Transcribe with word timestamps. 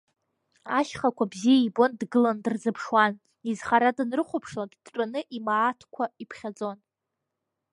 Ашьхақәа 0.77 1.31
бзиа 1.31 1.55
ибон, 1.67 1.91
дгылан 1.99 2.37
дырзыԥшуан, 2.43 3.13
изхара 3.49 3.89
данрыхәаԥшлак, 3.97 4.71
дтәаны 4.85 5.21
имааҭқәа 5.37 6.05
иԥхьаӡон. 6.23 6.77